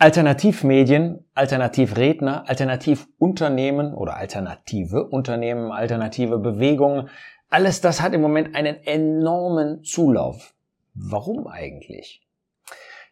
Alternativmedien, 0.00 1.24
Alternativredner, 1.34 2.48
Alternativunternehmen 2.48 3.94
oder 3.94 4.16
alternative 4.16 5.04
Unternehmen, 5.04 5.72
alternative 5.72 6.38
Bewegungen, 6.38 7.08
alles 7.50 7.80
das 7.80 8.00
hat 8.00 8.12
im 8.12 8.20
Moment 8.20 8.54
einen 8.54 8.76
enormen 8.84 9.82
Zulauf. 9.82 10.54
Warum 10.94 11.48
eigentlich? 11.48 12.22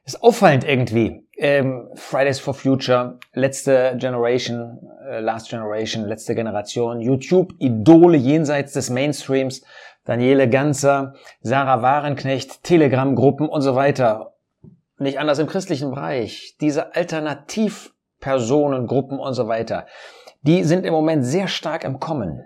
Ist 0.04 0.22
auffallend 0.22 0.62
irgendwie. 0.62 1.27
Ähm, 1.36 1.89
Fridays 1.95 2.39
for 2.39 2.54
Future, 2.54 3.18
letzte 3.32 3.96
Generation, 3.98 4.79
äh, 5.09 5.18
Last 5.18 5.50
Generation, 5.50 6.05
letzte 6.05 6.37
Generation, 6.37 7.00
YouTube, 7.00 7.55
Idole 7.59 8.16
jenseits 8.16 8.75
des 8.75 8.91
Mainstreams, 8.91 9.62
Daniele 10.05 10.48
Ganzer, 10.48 11.14
Sarah 11.41 11.82
Warenknecht, 11.82 12.62
Telegram-Gruppen 12.62 13.48
und 13.48 13.62
so 13.62 13.75
weiter 13.75 14.36
nicht 14.99 15.18
anders 15.18 15.39
im 15.39 15.46
christlichen 15.46 15.91
Bereich, 15.91 16.57
diese 16.61 16.95
Alternativpersonengruppen 16.95 19.18
und 19.18 19.32
so 19.35 19.49
weiter, 19.49 19.87
die 20.43 20.64
sind 20.64 20.85
im 20.87 20.93
Moment 20.93 21.25
sehr 21.25 21.49
stark 21.49 21.85
im 21.85 22.00
Kommen. 22.00 22.45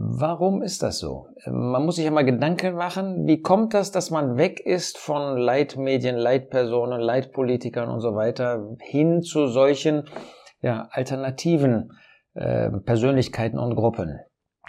Warum 0.00 0.62
ist 0.62 0.84
das 0.84 1.00
so? 1.00 1.26
Man 1.44 1.84
muss 1.84 1.96
sich 1.96 2.04
ja 2.04 2.12
mal 2.12 2.24
Gedanken 2.24 2.76
machen, 2.76 3.26
wie 3.26 3.42
kommt 3.42 3.74
das, 3.74 3.90
dass 3.90 4.12
man 4.12 4.36
weg 4.36 4.60
ist 4.60 4.96
von 4.96 5.36
Leitmedien, 5.36 6.14
Leitpersonen, 6.14 7.00
Leitpolitikern 7.00 7.88
und 7.88 8.00
so 8.00 8.14
weiter 8.14 8.76
hin 8.80 9.22
zu 9.22 9.48
solchen 9.48 10.04
ja, 10.60 10.86
alternativen 10.92 11.90
äh, 12.34 12.70
Persönlichkeiten 12.70 13.58
und 13.58 13.74
Gruppen? 13.74 14.20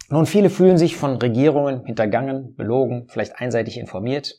Nun, 0.09 0.25
viele 0.25 0.49
fühlen 0.49 0.79
sich 0.79 0.97
von 0.97 1.17
Regierungen 1.17 1.85
hintergangen, 1.85 2.55
belogen, 2.55 3.05
vielleicht 3.09 3.39
einseitig 3.39 3.77
informiert. 3.77 4.33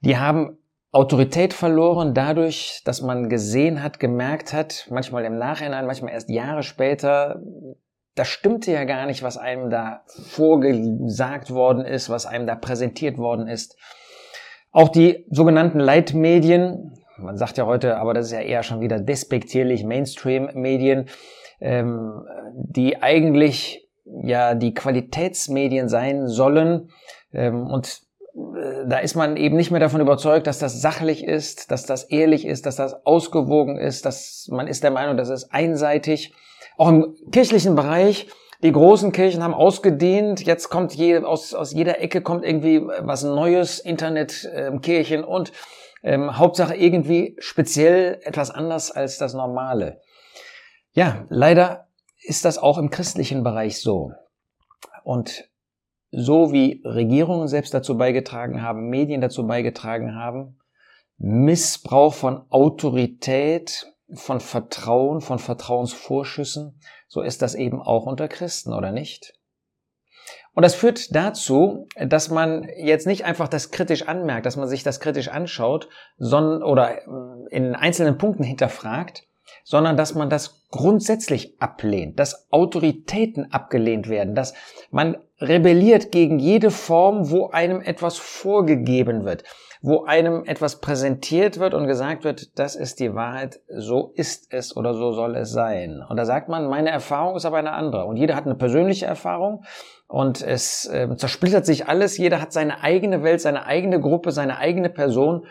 Die 0.00 0.18
haben 0.18 0.58
Autorität 0.92 1.54
verloren 1.54 2.12
dadurch, 2.12 2.82
dass 2.84 3.00
man 3.00 3.30
gesehen 3.30 3.82
hat, 3.82 3.98
gemerkt 3.98 4.52
hat, 4.52 4.86
manchmal 4.90 5.24
im 5.24 5.38
Nachhinein, 5.38 5.86
manchmal 5.86 6.12
erst 6.12 6.28
Jahre 6.28 6.62
später, 6.62 7.40
das 8.14 8.28
stimmte 8.28 8.72
ja 8.72 8.84
gar 8.84 9.06
nicht, 9.06 9.22
was 9.22 9.38
einem 9.38 9.70
da 9.70 10.02
vorgesagt 10.06 11.50
worden 11.50 11.86
ist, 11.86 12.10
was 12.10 12.26
einem 12.26 12.46
da 12.46 12.54
präsentiert 12.56 13.16
worden 13.16 13.48
ist. 13.48 13.78
Auch 14.70 14.90
die 14.90 15.26
sogenannten 15.30 15.80
Leitmedien, 15.80 16.92
man 17.16 17.38
sagt 17.38 17.56
ja 17.56 17.64
heute, 17.64 17.96
aber 17.96 18.12
das 18.12 18.26
ist 18.26 18.32
ja 18.32 18.40
eher 18.40 18.62
schon 18.62 18.82
wieder 18.82 19.00
despektierlich, 19.00 19.84
Mainstream-Medien, 19.84 21.08
ähm, 21.60 22.22
die 22.54 23.00
eigentlich 23.00 23.88
ja 24.04 24.54
die 24.54 24.74
Qualitätsmedien 24.74 25.88
sein 25.88 26.28
sollen 26.28 26.90
ähm, 27.32 27.66
und 27.66 28.02
da 28.86 28.98
ist 28.98 29.14
man 29.14 29.36
eben 29.36 29.56
nicht 29.56 29.70
mehr 29.70 29.80
davon 29.80 30.00
überzeugt, 30.00 30.46
dass 30.46 30.58
das 30.58 30.80
sachlich 30.80 31.24
ist, 31.24 31.70
dass 31.70 31.84
das 31.84 32.04
ehrlich 32.04 32.46
ist, 32.46 32.66
dass 32.66 32.76
das 32.76 33.06
ausgewogen 33.06 33.78
ist, 33.78 34.04
dass 34.06 34.48
man 34.50 34.66
ist 34.66 34.82
der 34.82 34.90
Meinung, 34.90 35.16
das 35.16 35.28
ist 35.28 35.52
einseitig. 35.52 36.34
Auch 36.76 36.88
im 36.88 37.14
kirchlichen 37.30 37.74
Bereich, 37.74 38.28
die 38.62 38.72
großen 38.72 39.12
Kirchen 39.12 39.42
haben 39.42 39.54
ausgedehnt, 39.54 40.44
jetzt 40.46 40.68
kommt 40.68 40.94
je, 40.94 41.18
aus, 41.18 41.52
aus 41.54 41.72
jeder 41.72 42.00
Ecke 42.00 42.22
kommt 42.22 42.44
irgendwie 42.44 42.80
was 42.80 43.24
Neues, 43.24 43.78
Internet, 43.80 44.48
ähm, 44.54 44.80
Kirchen 44.80 45.24
und 45.24 45.52
ähm, 46.02 46.38
Hauptsache 46.38 46.74
irgendwie 46.74 47.36
speziell 47.38 48.20
etwas 48.22 48.50
anders 48.50 48.90
als 48.90 49.18
das 49.18 49.34
Normale. 49.34 50.00
Ja, 50.92 51.26
leider 51.28 51.88
ist 52.22 52.44
das 52.44 52.58
auch 52.58 52.78
im 52.78 52.90
christlichen 52.90 53.42
Bereich 53.42 53.80
so. 53.80 54.12
Und 55.04 55.48
so 56.12 56.52
wie 56.52 56.82
Regierungen 56.84 57.48
selbst 57.48 57.72
dazu 57.72 57.96
beigetragen 57.96 58.62
haben, 58.62 58.88
Medien 58.88 59.22
dazu 59.22 59.46
beigetragen 59.46 60.14
haben, 60.14 60.58
Missbrauch 61.16 62.14
von 62.14 62.44
Autorität, 62.50 63.92
von 64.12 64.40
Vertrauen, 64.40 65.22
von 65.22 65.38
Vertrauensvorschüssen, 65.38 66.78
so 67.08 67.22
ist 67.22 67.40
das 67.40 67.54
eben 67.54 67.80
auch 67.80 68.04
unter 68.04 68.28
Christen, 68.28 68.72
oder 68.74 68.92
nicht? 68.92 69.34
Und 70.54 70.62
das 70.62 70.74
führt 70.74 71.14
dazu, 71.14 71.88
dass 71.96 72.28
man 72.28 72.68
jetzt 72.76 73.06
nicht 73.06 73.24
einfach 73.24 73.48
das 73.48 73.70
kritisch 73.70 74.06
anmerkt, 74.06 74.44
dass 74.44 74.56
man 74.56 74.68
sich 74.68 74.82
das 74.82 75.00
kritisch 75.00 75.28
anschaut, 75.28 75.88
sondern 76.18 76.62
oder 76.62 77.06
in 77.50 77.74
einzelnen 77.74 78.18
Punkten 78.18 78.44
hinterfragt, 78.44 79.26
sondern 79.64 79.96
dass 79.96 80.14
man 80.14 80.28
das 80.28 80.66
grundsätzlich 80.70 81.60
ablehnt, 81.60 82.18
dass 82.18 82.50
Autoritäten 82.50 83.50
abgelehnt 83.52 84.08
werden, 84.08 84.34
dass 84.34 84.52
man 84.90 85.16
rebelliert 85.42 86.12
gegen 86.12 86.38
jede 86.38 86.70
Form, 86.70 87.30
wo 87.30 87.48
einem 87.48 87.80
etwas 87.80 88.16
vorgegeben 88.18 89.24
wird, 89.24 89.44
wo 89.82 90.04
einem 90.04 90.44
etwas 90.44 90.80
präsentiert 90.80 91.58
wird 91.58 91.74
und 91.74 91.86
gesagt 91.86 92.24
wird, 92.24 92.58
das 92.58 92.76
ist 92.76 93.00
die 93.00 93.14
Wahrheit, 93.14 93.60
so 93.68 94.12
ist 94.14 94.52
es 94.52 94.76
oder 94.76 94.94
so 94.94 95.12
soll 95.12 95.36
es 95.36 95.50
sein. 95.50 96.02
Und 96.08 96.16
da 96.16 96.24
sagt 96.24 96.48
man, 96.48 96.68
meine 96.68 96.90
Erfahrung 96.90 97.36
ist 97.36 97.44
aber 97.44 97.58
eine 97.58 97.72
andere. 97.72 98.06
Und 98.06 98.16
jeder 98.16 98.36
hat 98.36 98.46
eine 98.46 98.54
persönliche 98.54 99.06
Erfahrung 99.06 99.64
und 100.06 100.40
es 100.42 100.86
äh, 100.86 101.08
zersplittert 101.16 101.66
sich 101.66 101.88
alles, 101.88 102.16
jeder 102.18 102.40
hat 102.40 102.52
seine 102.52 102.82
eigene 102.82 103.22
Welt, 103.22 103.40
seine 103.40 103.66
eigene 103.66 104.00
Gruppe, 104.00 104.30
seine 104.30 104.58
eigene 104.58 104.90
Person 104.90 105.46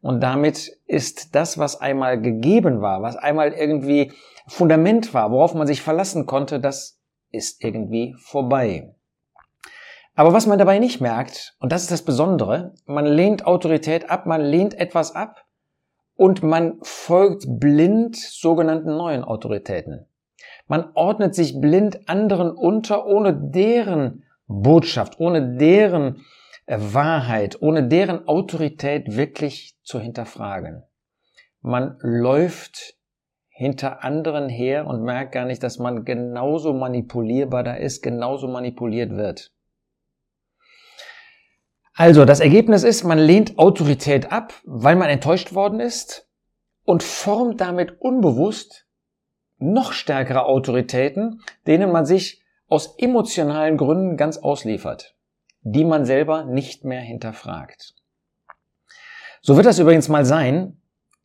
und 0.00 0.20
damit 0.20 0.70
ist 0.86 1.34
das, 1.34 1.58
was 1.58 1.80
einmal 1.80 2.20
gegeben 2.20 2.80
war, 2.80 3.02
was 3.02 3.16
einmal 3.16 3.52
irgendwie 3.52 4.12
Fundament 4.46 5.12
war, 5.14 5.30
worauf 5.32 5.54
man 5.54 5.66
sich 5.66 5.82
verlassen 5.82 6.26
konnte, 6.26 6.60
das 6.60 7.00
ist 7.30 7.62
irgendwie 7.64 8.14
vorbei. 8.18 8.95
Aber 10.18 10.32
was 10.32 10.46
man 10.46 10.58
dabei 10.58 10.78
nicht 10.78 11.02
merkt, 11.02 11.54
und 11.60 11.72
das 11.72 11.82
ist 11.82 11.90
das 11.90 12.02
Besondere, 12.02 12.72
man 12.86 13.04
lehnt 13.04 13.46
Autorität 13.46 14.08
ab, 14.08 14.24
man 14.24 14.40
lehnt 14.40 14.72
etwas 14.72 15.14
ab 15.14 15.44
und 16.16 16.42
man 16.42 16.78
folgt 16.80 17.44
blind 17.60 18.16
sogenannten 18.16 18.96
neuen 18.96 19.22
Autoritäten. 19.22 20.06
Man 20.68 20.88
ordnet 20.94 21.34
sich 21.34 21.60
blind 21.60 22.08
anderen 22.08 22.50
unter, 22.50 23.06
ohne 23.06 23.34
deren 23.34 24.24
Botschaft, 24.46 25.20
ohne 25.20 25.58
deren 25.58 26.24
Wahrheit, 26.66 27.60
ohne 27.60 27.86
deren 27.86 28.26
Autorität 28.26 29.16
wirklich 29.16 29.76
zu 29.82 30.00
hinterfragen. 30.00 30.82
Man 31.60 31.98
läuft 32.00 32.96
hinter 33.48 34.02
anderen 34.02 34.48
her 34.48 34.86
und 34.86 35.02
merkt 35.02 35.32
gar 35.32 35.44
nicht, 35.44 35.62
dass 35.62 35.78
man 35.78 36.06
genauso 36.06 36.72
manipulierbar 36.72 37.62
da 37.62 37.74
ist, 37.74 38.02
genauso 38.02 38.48
manipuliert 38.48 39.10
wird. 39.10 39.52
Also, 41.96 42.24
das 42.24 42.40
Ergebnis 42.40 42.82
ist, 42.82 43.04
man 43.04 43.18
lehnt 43.18 43.58
Autorität 43.58 44.30
ab, 44.30 44.52
weil 44.64 44.96
man 44.96 45.08
enttäuscht 45.08 45.54
worden 45.54 45.80
ist 45.80 46.28
und 46.84 47.02
formt 47.02 47.60
damit 47.60 48.00
unbewusst 48.00 48.86
noch 49.58 49.92
stärkere 49.92 50.44
Autoritäten, 50.44 51.40
denen 51.66 51.90
man 51.90 52.04
sich 52.04 52.42
aus 52.68 52.96
emotionalen 52.98 53.76
Gründen 53.76 54.16
ganz 54.16 54.36
ausliefert 54.36 55.16
die 55.68 55.84
man 55.84 56.04
selber 56.04 56.44
nicht 56.44 56.84
mehr 56.84 57.00
hinterfragt. 57.00 57.94
So 59.42 59.56
wird 59.56 59.66
das 59.66 59.80
übrigens 59.80 60.08
mal 60.08 60.24
sein 60.24 60.80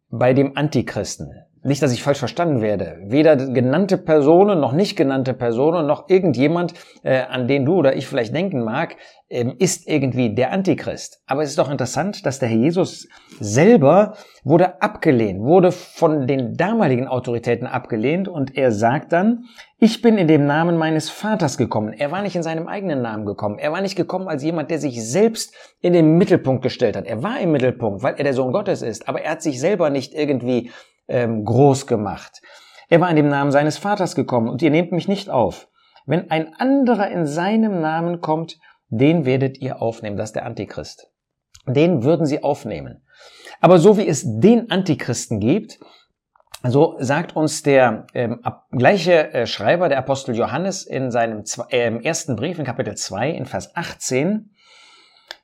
bei 0.10 0.34
dem 0.34 0.58
Antichristen. 0.58 1.46
Nicht, 1.64 1.84
dass 1.84 1.94
ich 1.94 2.02
falsch 2.02 2.18
verstanden 2.18 2.62
werde. 2.62 2.98
Weder 3.04 3.36
genannte 3.36 4.00
Personen 4.00 4.60
noch 4.60 4.74
nicht 4.74 4.96
genannte 4.96 5.36
Personen 5.36 5.86
noch 5.86 6.10
irgendjemand, 6.10 6.74
äh, 7.04 7.22
an 7.22 7.48
den 7.48 7.66
du 7.66 7.76
oder 7.76 7.96
ich 7.96 8.08
vielleicht 8.08 8.34
denken 8.34 8.64
mag, 8.64 8.96
ähm, 9.30 9.56
ist 9.60 9.88
irgendwie 9.88 10.34
der 10.34 10.52
Antichrist. 10.52 11.22
Aber 11.28 11.44
es 11.44 11.50
ist 11.50 11.60
doch 11.60 11.70
interessant, 11.70 12.26
dass 12.26 12.40
der 12.40 12.50
Herr 12.50 12.58
Jesus 12.58 13.08
selber 13.40 14.16
wurde 14.44 14.82
abgelehnt, 14.82 15.42
wurde 15.42 15.72
von 15.72 16.26
den 16.26 16.56
damaligen 16.56 17.08
Autoritäten 17.08 17.68
abgelehnt 17.68 18.28
und 18.28 18.58
er 18.58 18.72
sagt 18.72 19.14
dann, 19.14 19.46
ich 19.78 20.02
bin 20.02 20.18
in 20.18 20.28
dem 20.28 20.48
Namen 20.48 20.78
meines 20.78 21.12
Vaters 21.12 21.58
gekommen. 21.58 21.94
Er 21.94 22.12
war 22.12 22.24
nicht 22.24 22.36
in 22.36 22.44
seinem 22.44 22.68
eigenen 22.68 23.04
Namen 23.04 23.26
gekommen. 23.26 23.60
Er 23.60 23.72
war 23.72 23.82
nicht 23.82 23.96
gekommen 23.96 24.28
als 24.28 24.44
jemand, 24.44 24.72
der 24.72 24.80
sich 24.80 25.04
selbst 25.08 25.54
in 25.80 25.94
den 25.94 26.18
Mittelpunkt 26.18 26.64
gestellt 26.64 26.96
hat. 26.96 27.06
Er 27.06 27.22
war 27.22 27.40
im 27.40 27.52
Mittelpunkt, 27.52 28.02
weil 28.02 28.16
er 28.16 28.24
der 28.24 28.34
Sohn 28.34 28.52
Gottes 28.52 28.82
ist, 28.82 29.08
aber 29.08 29.22
er 29.22 29.32
hat 29.32 29.42
sich 29.44 29.60
selber 29.60 29.92
nicht 29.92 30.14
irgendwie 30.14 30.72
ähm, 31.12 31.46
groß 31.46 31.88
gemacht. 31.88 32.42
Er 32.90 33.00
war 33.02 33.10
in 33.10 33.16
dem 33.16 33.30
Namen 33.30 33.52
seines 33.52 33.78
Vaters 33.78 34.16
gekommen 34.16 34.50
und 34.50 34.62
ihr 34.62 34.72
nehmt 34.72 34.92
mich 34.92 35.08
nicht 35.08 35.30
auf. 35.30 35.70
Wenn 36.06 36.32
ein 36.32 36.54
anderer 36.56 37.10
in 37.10 37.26
seinem 37.26 37.80
Namen 37.80 38.22
kommt, 38.22 38.58
den 38.90 39.26
werdet 39.26 39.60
ihr 39.60 39.82
aufnehmen. 39.82 40.18
Das 40.18 40.30
ist 40.30 40.36
der 40.36 40.46
Antichrist. 40.46 41.12
Den 41.68 42.04
würden 42.04 42.26
sie 42.26 42.44
aufnehmen. 42.44 43.04
Aber 43.60 43.78
so 43.78 43.98
wie 43.98 44.08
es 44.08 44.24
den 44.26 44.72
Antichristen 44.72 45.40
gibt, 45.40 45.80
so 46.64 46.96
sagt 47.00 47.36
uns 47.36 47.64
der 47.64 48.06
ähm, 48.14 48.42
gleiche 48.72 49.34
äh, 49.34 49.48
Schreiber, 49.48 49.90
der 49.90 49.98
Apostel 49.98 50.36
Johannes, 50.36 50.84
in 50.84 51.12
seinem 51.12 51.44
äh, 51.70 52.04
ersten 52.04 52.36
Brief 52.36 52.60
in 52.60 52.66
Kapitel 52.66 52.96
2 52.96 53.32
in 53.32 53.46
Vers 53.46 53.76
18, 53.76 54.52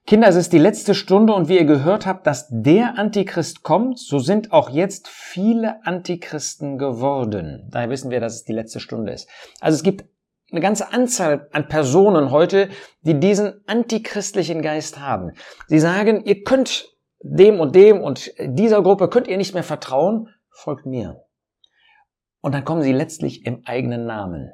Kinder, 0.08 0.30
es 0.30 0.38
ist 0.38 0.54
die 0.54 0.58
letzte 0.58 0.96
Stunde 0.96 1.34
und 1.34 1.50
wie 1.50 1.58
ihr 1.58 1.66
gehört 1.66 2.06
habt, 2.06 2.26
dass 2.28 2.48
der 2.50 2.98
Antichrist 2.98 3.64
kommt, 3.64 4.00
so 4.00 4.20
sind 4.20 4.54
auch 4.54 4.70
jetzt 4.70 5.10
viele 5.10 5.86
Antichristen 5.86 6.78
geworden. 6.78 7.68
Daher 7.72 7.90
wissen 7.90 8.10
wir, 8.10 8.22
dass 8.22 8.36
es 8.36 8.46
die 8.46 8.54
letzte 8.54 8.80
Stunde 8.80 9.12
ist. 9.12 9.30
Also 9.60 9.76
es 9.76 9.84
gibt 9.84 10.06
eine 10.50 10.62
ganze 10.62 10.94
Anzahl 10.94 11.50
an 11.52 11.68
Personen 11.68 12.32
heute, 12.32 12.70
die 13.02 13.20
diesen 13.20 13.62
antichristlichen 13.68 14.62
Geist 14.62 14.98
haben. 14.98 15.34
Sie 15.68 15.80
sagen, 15.80 16.24
ihr 16.24 16.42
könnt 16.44 16.88
dem 17.20 17.60
und 17.60 17.76
dem 17.76 18.00
und 18.00 18.32
dieser 18.40 18.82
Gruppe 18.84 19.10
könnt 19.10 19.28
ihr 19.28 19.36
nicht 19.36 19.56
mehr 19.56 19.64
vertrauen. 19.64 20.30
folgt 20.52 20.86
mir. 20.86 21.26
Und 22.40 22.54
dann 22.54 22.64
kommen 22.64 22.82
sie 22.82 22.94
letztlich 22.94 23.46
im 23.46 23.64
eigenen 23.66 24.06
Namen. 24.06 24.54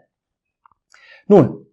Nun, 1.28 1.68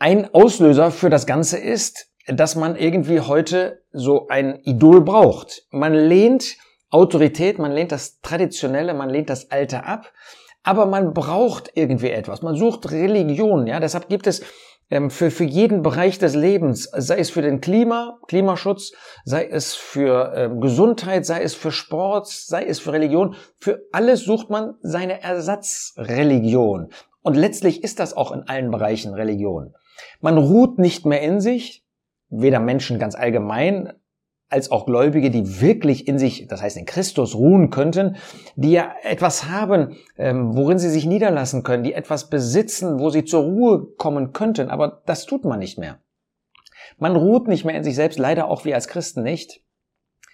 ein 0.00 0.34
Auslöser 0.34 0.90
für 0.90 1.10
das 1.10 1.26
Ganze 1.28 1.58
ist, 1.58 2.09
dass 2.26 2.56
man 2.56 2.76
irgendwie 2.76 3.20
heute 3.20 3.82
so 3.92 4.28
ein 4.28 4.60
Idol 4.62 5.00
braucht. 5.00 5.66
Man 5.70 5.94
lehnt 5.94 6.56
Autorität, 6.90 7.58
man 7.58 7.72
lehnt 7.72 7.92
das 7.92 8.20
Traditionelle, 8.20 8.94
man 8.94 9.10
lehnt 9.10 9.30
das 9.30 9.50
Alte 9.50 9.84
ab, 9.84 10.12
aber 10.62 10.86
man 10.86 11.14
braucht 11.14 11.70
irgendwie 11.74 12.10
etwas. 12.10 12.42
Man 12.42 12.56
sucht 12.56 12.90
Religion, 12.90 13.66
ja. 13.66 13.80
Deshalb 13.80 14.08
gibt 14.08 14.26
es 14.26 14.42
ähm, 14.90 15.10
für, 15.10 15.30
für 15.30 15.44
jeden 15.44 15.82
Bereich 15.82 16.18
des 16.18 16.34
Lebens, 16.34 16.90
sei 16.92 17.18
es 17.18 17.30
für 17.30 17.42
den 17.42 17.60
Klima, 17.60 18.18
Klimaschutz, 18.26 18.92
sei 19.24 19.46
es 19.46 19.74
für 19.74 20.32
ähm, 20.34 20.60
Gesundheit, 20.60 21.24
sei 21.24 21.42
es 21.42 21.54
für 21.54 21.70
Sport, 21.70 22.26
sei 22.26 22.64
es 22.66 22.80
für 22.80 22.92
Religion, 22.92 23.36
für 23.58 23.82
alles 23.92 24.24
sucht 24.24 24.50
man 24.50 24.74
seine 24.82 25.22
Ersatzreligion. 25.22 26.90
Und 27.22 27.36
letztlich 27.36 27.84
ist 27.84 28.00
das 28.00 28.16
auch 28.16 28.32
in 28.32 28.42
allen 28.48 28.70
Bereichen 28.70 29.14
Religion. 29.14 29.74
Man 30.20 30.38
ruht 30.38 30.78
nicht 30.78 31.06
mehr 31.06 31.20
in 31.22 31.40
sich, 31.40 31.84
weder 32.30 32.60
Menschen 32.60 32.98
ganz 32.98 33.14
allgemein, 33.14 33.92
als 34.48 34.72
auch 34.72 34.84
Gläubige, 34.84 35.30
die 35.30 35.60
wirklich 35.60 36.08
in 36.08 36.18
sich, 36.18 36.48
das 36.48 36.60
heißt 36.60 36.76
in 36.76 36.84
Christus 36.84 37.36
ruhen 37.36 37.70
könnten, 37.70 38.16
die 38.56 38.72
ja 38.72 38.92
etwas 39.02 39.48
haben, 39.48 39.96
ähm, 40.18 40.56
worin 40.56 40.78
sie 40.78 40.90
sich 40.90 41.06
niederlassen 41.06 41.62
können, 41.62 41.84
die 41.84 41.94
etwas 41.94 42.30
besitzen, 42.30 42.98
wo 42.98 43.10
sie 43.10 43.24
zur 43.24 43.44
Ruhe 43.44 43.86
kommen 43.96 44.32
könnten, 44.32 44.68
aber 44.68 45.02
das 45.06 45.26
tut 45.26 45.44
man 45.44 45.60
nicht 45.60 45.78
mehr. 45.78 46.00
Man 46.98 47.14
ruht 47.14 47.46
nicht 47.46 47.64
mehr 47.64 47.76
in 47.76 47.84
sich 47.84 47.94
selbst, 47.94 48.18
leider 48.18 48.48
auch 48.48 48.64
wir 48.64 48.74
als 48.74 48.88
Christen 48.88 49.22
nicht. 49.22 49.62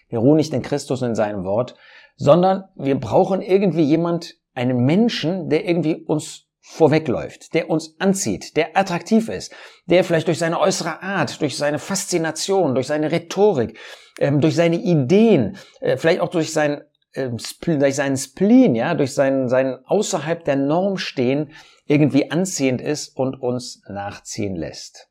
Wir 0.09 0.21
ruhen 0.21 0.37
nicht 0.37 0.55
in 0.55 0.63
Christus 0.63 1.03
und 1.03 1.11
in 1.11 1.15
seinem 1.15 1.45
Wort, 1.45 1.77
sondern 2.17 2.65
wir 2.75 2.99
brauchen 2.99 3.43
irgendwie 3.43 3.83
jemand, 3.83 4.37
einen 4.55 4.87
Menschen, 4.87 5.51
der 5.51 5.69
irgendwie 5.69 5.97
uns 5.97 6.46
vorwegläuft, 6.69 7.55
der 7.55 7.71
uns 7.71 7.95
anzieht, 8.01 8.57
der 8.57 8.77
attraktiv 8.77 9.29
ist, 9.29 9.55
der 9.87 10.03
vielleicht 10.03 10.27
durch 10.27 10.39
seine 10.39 10.59
äußere 10.59 11.01
Art, 11.01 11.41
durch 11.41 11.57
seine 11.57 11.79
Faszination, 11.79 12.75
durch 12.75 12.89
seine 12.89 13.13
Rhetorik, 13.13 13.79
ähm, 14.19 14.41
durch 14.41 14.57
seine 14.57 14.77
Ideen, 14.77 15.57
äh, 15.81 15.97
vielleicht 15.97 16.21
auch 16.21 16.29
durch 16.29 16.53
sein 16.53 16.83
ähm, 17.15 17.39
durch 17.65 17.95
seinen 17.95 18.17
Spleen, 18.17 18.75
ja, 18.75 18.95
durch 18.95 19.15
seinen, 19.15 19.49
seinen 19.49 19.79
außerhalb 19.87 20.45
der 20.45 20.57
Norm 20.57 20.99
stehen, 20.99 21.53
irgendwie 21.87 22.31
anziehend 22.31 22.81
ist 22.81 23.17
und 23.17 23.41
uns 23.41 23.83
nachziehen 23.89 24.57
lässt. 24.57 25.09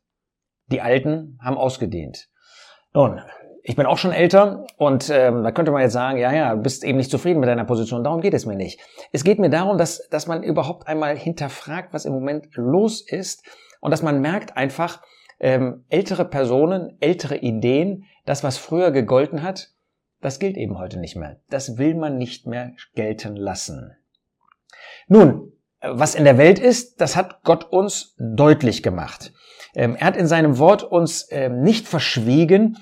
Die 0.66 0.82
Alten 0.82 1.38
haben 1.42 1.56
ausgedehnt. 1.56 2.28
Nun, 2.92 3.20
ich 3.68 3.74
bin 3.74 3.84
auch 3.84 3.98
schon 3.98 4.12
älter 4.12 4.64
und 4.76 5.10
ähm, 5.10 5.42
da 5.42 5.50
könnte 5.50 5.72
man 5.72 5.82
jetzt 5.82 5.92
sagen, 5.92 6.18
ja, 6.18 6.32
ja, 6.32 6.54
du 6.54 6.62
bist 6.62 6.84
eben 6.84 6.98
nicht 6.98 7.10
zufrieden 7.10 7.40
mit 7.40 7.48
deiner 7.48 7.64
Position. 7.64 8.04
Darum 8.04 8.20
geht 8.20 8.32
es 8.32 8.46
mir 8.46 8.54
nicht. 8.54 8.78
Es 9.10 9.24
geht 9.24 9.40
mir 9.40 9.50
darum, 9.50 9.76
dass, 9.76 10.08
dass 10.08 10.28
man 10.28 10.44
überhaupt 10.44 10.86
einmal 10.86 11.16
hinterfragt, 11.16 11.92
was 11.92 12.04
im 12.04 12.12
Moment 12.12 12.46
los 12.54 13.00
ist 13.00 13.44
und 13.80 13.90
dass 13.90 14.02
man 14.02 14.20
merkt 14.20 14.56
einfach, 14.56 15.02
ähm, 15.40 15.84
ältere 15.88 16.24
Personen, 16.24 16.96
ältere 17.00 17.38
Ideen, 17.38 18.04
das, 18.24 18.44
was 18.44 18.56
früher 18.56 18.92
gegolten 18.92 19.42
hat, 19.42 19.70
das 20.20 20.38
gilt 20.38 20.56
eben 20.56 20.78
heute 20.78 21.00
nicht 21.00 21.16
mehr. 21.16 21.40
Das 21.50 21.76
will 21.76 21.96
man 21.96 22.18
nicht 22.18 22.46
mehr 22.46 22.70
gelten 22.94 23.34
lassen. 23.34 23.96
Nun, 25.08 25.52
was 25.82 26.14
in 26.14 26.22
der 26.22 26.38
Welt 26.38 26.60
ist, 26.60 27.00
das 27.00 27.16
hat 27.16 27.42
Gott 27.42 27.64
uns 27.64 28.14
deutlich 28.16 28.84
gemacht. 28.84 29.32
Ähm, 29.74 29.96
er 29.96 30.06
hat 30.06 30.16
in 30.16 30.28
seinem 30.28 30.58
Wort 30.58 30.84
uns 30.84 31.26
ähm, 31.32 31.62
nicht 31.62 31.88
verschwiegen, 31.88 32.76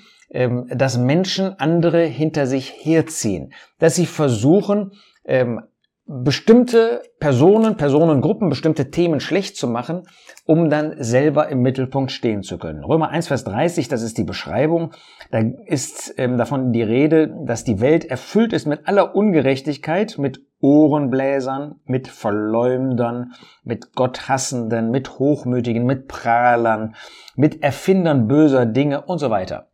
dass 0.69 0.97
Menschen 0.97 1.59
andere 1.59 2.03
hinter 2.03 2.45
sich 2.45 2.69
herziehen, 2.69 3.53
dass 3.79 3.95
sie 3.95 4.05
versuchen, 4.05 4.91
ähm, 5.23 5.61
bestimmte 6.07 7.01
Personen, 7.19 7.77
Personengruppen, 7.77 8.49
bestimmte 8.49 8.91
Themen 8.91 9.19
schlecht 9.19 9.57
zu 9.57 9.67
machen, 9.67 10.03
um 10.45 10.69
dann 10.69 10.95
selber 10.99 11.49
im 11.49 11.61
Mittelpunkt 11.61 12.11
stehen 12.11 12.43
zu 12.43 12.59
können. 12.59 12.83
Römer 12.83 13.09
1, 13.09 13.27
Vers 13.27 13.43
30, 13.45 13.87
das 13.87 14.03
ist 14.03 14.17
die 14.19 14.23
Beschreibung. 14.23 14.91
Da 15.31 15.41
ist 15.65 16.13
ähm, 16.17 16.37
davon 16.37 16.71
die 16.71 16.83
Rede, 16.83 17.35
dass 17.45 17.63
die 17.63 17.81
Welt 17.81 18.05
erfüllt 18.05 18.53
ist 18.53 18.67
mit 18.67 18.87
aller 18.87 19.15
Ungerechtigkeit, 19.15 20.19
mit 20.19 20.41
Ohrenbläsern, 20.59 21.75
mit 21.85 22.07
Verleumdern, 22.07 23.33
mit 23.63 23.95
Gotthassenden, 23.95 24.91
mit 24.91 25.17
Hochmütigen, 25.17 25.85
mit 25.85 26.07
Prahlern, 26.07 26.95
mit 27.35 27.63
Erfindern 27.63 28.27
böser 28.27 28.67
Dinge 28.67 29.01
und 29.01 29.17
so 29.17 29.31
weiter. 29.31 29.69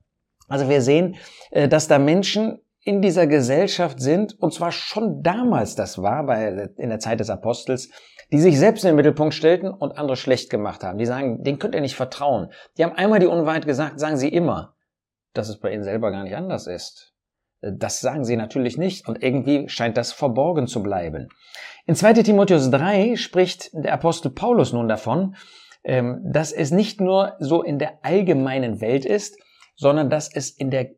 Also 0.52 0.70
wir 0.70 0.82
sehen, 0.82 1.16
äh, 1.52 1.68
dass 1.68 1.88
da 1.88 2.00
Menschen 2.00 2.60
in 2.84 3.02
dieser 3.02 3.28
Gesellschaft 3.28 4.00
sind, 4.00 4.40
und 4.40 4.54
zwar 4.54 4.72
schon 4.72 5.22
damals 5.22 5.76
das 5.76 6.02
war, 6.02 6.26
bei, 6.26 6.70
in 6.78 6.90
der 6.90 7.00
Zeit 7.00 7.20
des 7.20 7.30
Apostels, 7.30 7.90
die 8.32 8.40
sich 8.40 8.58
selbst 8.58 8.84
in 8.84 8.90
den 8.90 8.96
Mittelpunkt 8.96 9.34
stellten 9.34 9.70
und 9.70 9.98
andere 9.98 10.16
schlecht 10.16 10.50
gemacht 10.50 10.84
haben. 10.84 10.98
Die 10.98 11.06
sagen, 11.06 11.44
denen 11.44 11.60
könnt 11.60 11.76
ihr 11.76 11.82
nicht 11.82 11.96
vertrauen. 11.96 12.52
Die 12.78 12.84
haben 12.84 12.96
einmal 12.96 13.20
die 13.20 13.28
Unwahrheit 13.28 13.66
gesagt, 13.66 14.00
sagen 14.00 14.18
sie 14.18 14.30
immer, 14.30 14.76
dass 15.34 15.50
es 15.50 15.60
bei 15.60 15.72
ihnen 15.72 15.84
selber 15.84 16.12
gar 16.12 16.24
nicht 16.24 16.36
anders 16.36 16.68
ist. 16.68 17.14
Äh, 17.62 17.72
das 17.78 18.00
sagen 18.00 18.26
sie 18.26 18.36
natürlich 18.36 18.78
nicht 18.78 19.08
und 19.08 19.22
irgendwie 19.22 19.70
scheint 19.70 19.98
das 19.98 20.12
verborgen 20.12 20.68
zu 20.68 20.82
bleiben. 20.82 21.30
In 21.86 21.96
2 21.96 22.14
Timotheus 22.14 22.70
3 22.72 23.16
spricht 23.16 23.70
der 23.74 23.94
Apostel 23.94 24.32
Paulus 24.32 24.74
nun 24.74 24.88
davon, 24.88 25.36
ähm, 25.84 26.22
dass 26.24 26.52
es 26.52 26.72
nicht 26.72 27.00
nur 27.02 27.36
so 27.40 27.62
in 27.62 27.80
der 27.80 28.04
allgemeinen 28.04 28.82
Welt 28.82 29.06
ist, 29.06 29.38
sondern 29.82 30.12
dass 30.12 30.32
es 30.32 30.52
in 30.52 30.70
der 30.70 30.92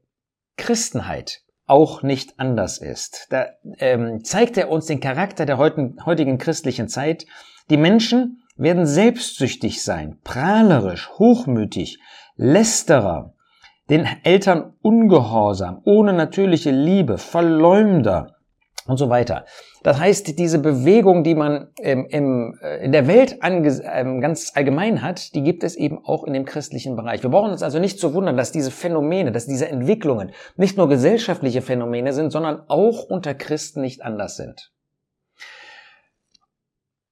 Christenheit 0.58 1.40
auch 1.66 2.04
nicht 2.04 2.34
anders 2.38 2.80
ist. 2.80 3.28
Da 3.30 3.46
ähm, 3.78 4.26
zeigt 4.26 4.58
er 4.58 4.70
uns 4.70 4.88
den 4.88 5.00
Charakter 5.00 5.46
der 5.46 5.58
heutigen 5.58 6.38
christlichen 6.38 6.90
Zeit. 6.90 7.26
Die 7.70 7.78
Menschen 7.78 8.44
werden 8.58 8.86
selbstsüchtig 8.86 9.82
sein, 9.82 10.20
prahlerisch, 10.26 11.10
hochmütig, 11.18 12.00
lästerer, 12.36 13.34
den 13.90 14.06
Eltern 14.24 14.74
ungehorsam, 14.82 15.82
ohne 15.86 16.12
natürliche 16.12 16.72
Liebe, 16.72 17.18
Verleumder, 17.18 18.33
und 18.86 18.98
so 18.98 19.10
weiter. 19.10 19.46
Das 19.84 20.00
heißt, 20.00 20.38
diese 20.38 20.60
Bewegung, 20.60 21.24
die 21.24 21.36
man 21.36 21.70
ähm, 21.80 22.06
im, 22.10 22.58
äh, 22.62 22.84
in 22.84 22.92
der 22.92 23.08
Welt 23.08 23.40
ähm, 23.42 24.22
ganz 24.22 24.52
allgemein 24.56 25.02
hat, 25.02 25.34
die 25.36 25.44
gibt 25.44 25.64
es 25.64 25.76
eben 25.76 26.04
auch 26.04 26.24
in 26.24 26.34
dem 26.34 26.46
christlichen 26.46 26.96
Bereich. 26.96 27.24
Wir 27.24 27.30
brauchen 27.30 27.52
uns 27.52 27.64
also 27.64 27.80
nicht 27.80 28.00
zu 28.00 28.14
wundern, 28.14 28.38
dass 28.38 28.52
diese 28.52 28.72
Phänomene, 28.72 29.32
dass 29.32 29.46
diese 29.46 29.68
Entwicklungen 29.68 30.32
nicht 30.56 30.78
nur 30.78 30.90
gesellschaftliche 30.90 31.62
Phänomene 31.62 32.14
sind, 32.14 32.32
sondern 32.32 32.64
auch 32.68 33.04
unter 33.04 33.34
Christen 33.34 33.82
nicht 33.82 34.04
anders 34.04 34.36
sind. 34.36 34.72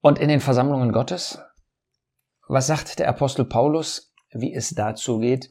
Und 0.02 0.18
in 0.18 0.30
den 0.30 0.40
Versammlungen 0.40 0.92
Gottes, 0.92 1.40
was 2.48 2.68
sagt 2.68 3.00
der 3.00 3.08
Apostel 3.08 3.46
Paulus, 3.46 4.14
wie 4.32 4.54
es 4.54 4.72
dazu 4.72 5.20
geht? 5.20 5.50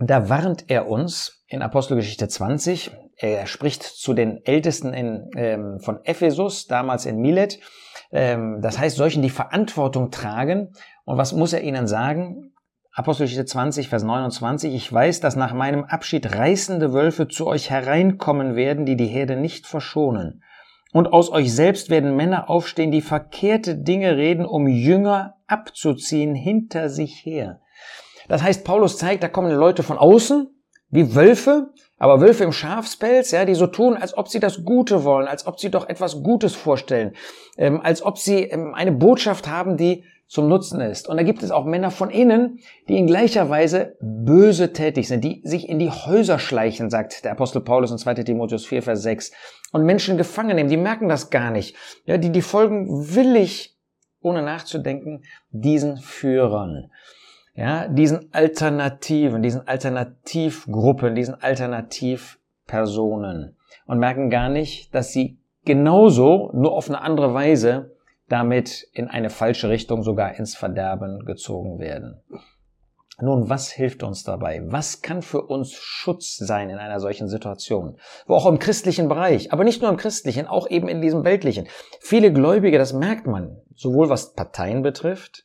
Da 0.00 0.28
warnt 0.28 0.64
er 0.68 0.88
uns 0.88 1.44
in 1.46 1.62
Apostelgeschichte 1.62 2.26
20, 2.26 2.90
er 3.22 3.46
spricht 3.46 3.82
zu 3.82 4.14
den 4.14 4.44
Ältesten 4.44 4.92
in, 4.92 5.30
ähm, 5.36 5.78
von 5.80 6.04
Ephesus, 6.04 6.66
damals 6.66 7.06
in 7.06 7.20
Milet. 7.20 7.60
Ähm, 8.10 8.60
das 8.60 8.78
heißt, 8.78 8.96
solchen, 8.96 9.22
die 9.22 9.30
Verantwortung 9.30 10.10
tragen. 10.10 10.72
Und 11.04 11.18
was 11.18 11.32
muss 11.32 11.52
er 11.52 11.62
ihnen 11.62 11.86
sagen? 11.86 12.52
Apostelgeschichte 12.94 13.46
20, 13.46 13.88
Vers 13.88 14.02
29. 14.02 14.74
Ich 14.74 14.92
weiß, 14.92 15.20
dass 15.20 15.36
nach 15.36 15.54
meinem 15.54 15.84
Abschied 15.84 16.34
reißende 16.34 16.92
Wölfe 16.92 17.28
zu 17.28 17.46
euch 17.46 17.70
hereinkommen 17.70 18.56
werden, 18.56 18.84
die 18.84 18.96
die 18.96 19.06
Herde 19.06 19.36
nicht 19.36 19.66
verschonen. 19.66 20.42
Und 20.92 21.12
aus 21.12 21.30
euch 21.30 21.54
selbst 21.54 21.88
werden 21.88 22.16
Männer 22.16 22.50
aufstehen, 22.50 22.90
die 22.90 23.00
verkehrte 23.00 23.76
Dinge 23.76 24.16
reden, 24.16 24.44
um 24.44 24.68
Jünger 24.68 25.36
abzuziehen 25.46 26.34
hinter 26.34 26.90
sich 26.90 27.24
her. 27.24 27.60
Das 28.28 28.42
heißt, 28.42 28.64
Paulus 28.64 28.98
zeigt, 28.98 29.22
da 29.22 29.28
kommen 29.28 29.52
Leute 29.52 29.82
von 29.82 29.96
außen, 29.96 30.51
wie 30.92 31.14
Wölfe, 31.14 31.70
aber 31.98 32.20
Wölfe 32.20 32.44
im 32.44 32.52
Schafspelz, 32.52 33.32
ja, 33.32 33.44
die 33.44 33.54
so 33.54 33.66
tun, 33.66 33.96
als 33.96 34.16
ob 34.16 34.28
sie 34.28 34.38
das 34.38 34.64
Gute 34.64 35.02
wollen, 35.04 35.26
als 35.26 35.46
ob 35.46 35.58
sie 35.58 35.70
doch 35.70 35.88
etwas 35.88 36.22
Gutes 36.22 36.54
vorstellen, 36.54 37.14
ähm, 37.56 37.80
als 37.82 38.02
ob 38.02 38.18
sie 38.18 38.42
ähm, 38.42 38.74
eine 38.74 38.92
Botschaft 38.92 39.48
haben, 39.48 39.76
die 39.76 40.04
zum 40.28 40.48
Nutzen 40.48 40.80
ist. 40.80 41.08
Und 41.08 41.16
da 41.16 41.22
gibt 41.22 41.42
es 41.42 41.50
auch 41.50 41.64
Männer 41.64 41.90
von 41.90 42.10
innen, 42.10 42.58
die 42.88 42.96
in 42.96 43.06
gleicher 43.06 43.48
Weise 43.48 43.96
böse 44.00 44.72
tätig 44.72 45.08
sind, 45.08 45.24
die 45.24 45.42
sich 45.44 45.68
in 45.68 45.78
die 45.78 45.90
Häuser 45.90 46.38
schleichen, 46.38 46.90
sagt 46.90 47.24
der 47.24 47.32
Apostel 47.32 47.60
Paulus 47.60 47.90
in 47.90 47.98
2 47.98 48.14
Timotheus 48.14 48.64
4, 48.66 48.82
Vers 48.82 49.02
6, 49.02 49.32
und 49.72 49.84
Menschen 49.84 50.16
gefangen 50.16 50.56
nehmen, 50.56 50.70
die 50.70 50.76
merken 50.76 51.08
das 51.08 51.30
gar 51.30 51.50
nicht. 51.50 51.76
Ja, 52.04 52.18
die, 52.18 52.30
die 52.30 52.42
folgen 52.42 53.14
willig, 53.14 53.76
ohne 54.20 54.42
nachzudenken, 54.42 55.24
diesen 55.50 55.98
Führern 55.98 56.90
ja, 57.54 57.86
diesen 57.88 58.32
Alternativen, 58.32 59.42
diesen 59.42 59.68
Alternativgruppen, 59.68 61.14
diesen 61.14 61.38
Alternativpersonen 61.40 63.56
und 63.86 63.98
merken 63.98 64.30
gar 64.30 64.48
nicht, 64.48 64.94
dass 64.94 65.12
sie 65.12 65.38
genauso, 65.64 66.50
nur 66.54 66.72
auf 66.72 66.88
eine 66.88 67.02
andere 67.02 67.34
Weise, 67.34 67.94
damit 68.28 68.88
in 68.92 69.08
eine 69.08 69.30
falsche 69.30 69.68
Richtung 69.68 70.02
sogar 70.02 70.34
ins 70.36 70.56
Verderben 70.56 71.24
gezogen 71.26 71.78
werden. 71.78 72.20
Nun, 73.20 73.50
was 73.50 73.70
hilft 73.70 74.02
uns 74.02 74.24
dabei? 74.24 74.62
Was 74.64 75.02
kann 75.02 75.20
für 75.20 75.42
uns 75.42 75.74
Schutz 75.74 76.38
sein 76.38 76.70
in 76.70 76.78
einer 76.78 76.98
solchen 76.98 77.28
Situation? 77.28 77.98
Wo 78.26 78.34
auch 78.34 78.46
im 78.46 78.58
christlichen 78.58 79.08
Bereich, 79.08 79.52
aber 79.52 79.64
nicht 79.64 79.82
nur 79.82 79.90
im 79.90 79.98
christlichen, 79.98 80.46
auch 80.46 80.70
eben 80.70 80.88
in 80.88 81.02
diesem 81.02 81.22
weltlichen. 81.22 81.68
Viele 82.00 82.32
Gläubige, 82.32 82.78
das 82.78 82.94
merkt 82.94 83.26
man, 83.26 83.58
sowohl 83.76 84.08
was 84.08 84.32
Parteien 84.32 84.82
betrifft, 84.82 85.44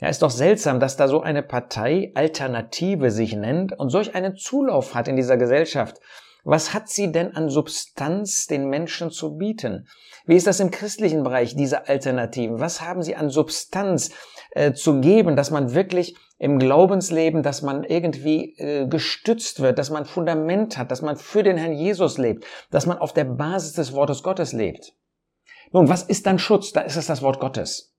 ja, 0.00 0.08
ist 0.08 0.22
doch 0.22 0.30
seltsam, 0.30 0.78
dass 0.78 0.96
da 0.96 1.08
so 1.08 1.20
eine 1.20 1.42
Partei 1.42 2.12
Alternative 2.14 3.10
sich 3.10 3.34
nennt 3.34 3.76
und 3.76 3.90
solch 3.90 4.14
einen 4.14 4.36
Zulauf 4.36 4.94
hat 4.94 5.08
in 5.08 5.16
dieser 5.16 5.36
Gesellschaft. 5.36 5.98
Was 6.44 6.72
hat 6.72 6.88
sie 6.88 7.10
denn 7.10 7.34
an 7.34 7.50
Substanz 7.50 8.46
den 8.46 8.68
Menschen 8.68 9.10
zu 9.10 9.36
bieten? 9.36 9.88
Wie 10.24 10.36
ist 10.36 10.46
das 10.46 10.60
im 10.60 10.70
christlichen 10.70 11.24
Bereich, 11.24 11.56
diese 11.56 11.88
Alternativen? 11.88 12.60
Was 12.60 12.80
haben 12.80 13.02
sie 13.02 13.16
an 13.16 13.28
Substanz 13.28 14.12
äh, 14.52 14.72
zu 14.72 15.00
geben, 15.00 15.34
dass 15.34 15.50
man 15.50 15.74
wirklich 15.74 16.16
im 16.38 16.60
Glaubensleben, 16.60 17.42
dass 17.42 17.62
man 17.62 17.82
irgendwie 17.82 18.56
äh, 18.56 18.86
gestützt 18.86 19.60
wird, 19.60 19.80
dass 19.80 19.90
man 19.90 20.04
Fundament 20.04 20.78
hat, 20.78 20.92
dass 20.92 21.02
man 21.02 21.16
für 21.16 21.42
den 21.42 21.56
Herrn 21.56 21.72
Jesus 21.72 22.18
lebt, 22.18 22.44
dass 22.70 22.86
man 22.86 22.98
auf 22.98 23.12
der 23.12 23.24
Basis 23.24 23.72
des 23.72 23.92
Wortes 23.92 24.22
Gottes 24.22 24.52
lebt? 24.52 24.92
Nun, 25.72 25.88
was 25.88 26.04
ist 26.04 26.24
dann 26.26 26.38
Schutz? 26.38 26.72
Da 26.72 26.82
ist 26.82 26.96
es 26.96 27.08
das 27.08 27.20
Wort 27.20 27.40
Gottes 27.40 27.97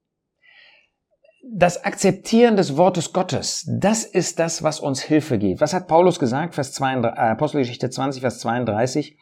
das 1.44 1.84
Akzeptieren 1.84 2.58
des 2.58 2.76
Wortes 2.78 3.14
Gottes, 3.14 3.66
das 3.80 4.04
ist 4.04 4.40
das, 4.40 4.62
was 4.64 4.80
uns 4.80 5.02
Hilfe 5.02 5.38
gibt. 5.38 5.62
Was 5.62 5.74
hat 5.74 5.88
Paulus 5.88 6.20
gesagt? 6.20 6.56
Vers 6.56 6.74
32, 6.74 7.18
äh, 7.18 7.22
Apostelgeschichte 7.22 7.90
20, 7.90 8.22
Vers 8.22 8.40
32. 8.40 9.18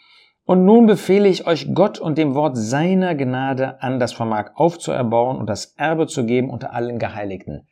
Und 0.46 0.66
nun 0.66 0.86
befehle 0.86 1.28
ich 1.28 1.46
euch 1.46 1.74
Gott 1.74 2.00
und 2.00 2.18
dem 2.18 2.34
Wort 2.34 2.58
seiner 2.58 3.16
Gnade 3.16 3.82
an, 3.82 4.00
das 4.00 4.14
Vermag 4.14 4.52
aufzuerbauen 4.56 5.38
und 5.38 5.48
das 5.48 5.74
Erbe 5.78 6.08
zu 6.08 6.26
geben 6.26 6.50
unter 6.50 6.74
allen 6.74 7.00
Geheiligten. 7.00 7.68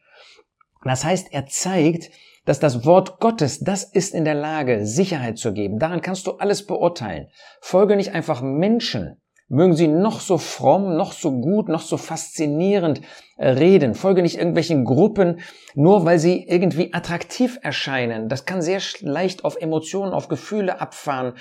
Das 0.84 1.06
heißt, 1.06 1.34
er 1.34 1.48
zeigt, 1.48 2.12
dass 2.44 2.60
das 2.60 2.86
Wort 2.86 3.20
Gottes, 3.20 3.62
das 3.62 3.84
ist 3.84 4.14
in 4.14 4.26
der 4.26 4.36
Lage, 4.36 4.86
Sicherheit 4.86 5.38
zu 5.38 5.54
geben. 5.54 5.80
Daran 5.80 6.02
kannst 6.02 6.28
du 6.28 6.34
alles 6.34 6.68
beurteilen. 6.68 7.28
Folge 7.62 7.96
nicht 7.96 8.14
einfach 8.14 8.42
Menschen, 8.42 9.22
Mögen 9.48 9.76
sie 9.76 9.88
noch 9.88 10.22
so 10.22 10.40
fromm, 10.40 10.96
noch 10.98 11.14
so 11.14 11.32
gut, 11.32 11.70
noch 11.70 11.82
so 11.82 11.98
faszinierend 11.98 13.02
äh, 13.38 13.50
reden. 13.50 13.94
Folge 13.94 14.24
nicht 14.24 14.38
irgendwelchen 14.38 14.86
Gruppen, 14.86 15.40
nur 15.76 16.04
weil 16.04 16.18
sie 16.18 16.48
irgendwie 16.48 16.94
attraktiv 16.94 17.60
erscheinen. 17.62 18.28
Das 18.28 18.46
kann 18.46 18.64
sehr 18.64 18.82
leicht 19.02 19.46
auf 19.46 19.56
Emotionen, 19.62 20.14
auf 20.14 20.30
Gefühle 20.30 20.82
abfahren 20.82 21.34